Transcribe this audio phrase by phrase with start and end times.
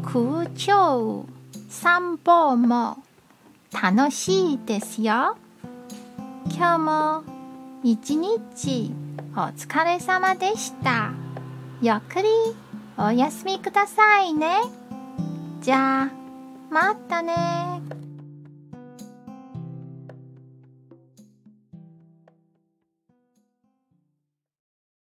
[0.04, 1.24] 空中
[1.68, 2.98] 散歩も
[3.72, 5.36] 楽しいですよ。
[6.54, 7.24] 今日も
[7.82, 8.92] 一日
[9.34, 11.12] お疲れ様でした。
[11.82, 12.28] ゆっくり
[12.98, 14.60] お休みくださいね。
[15.60, 16.10] じゃあ、
[16.70, 17.80] またね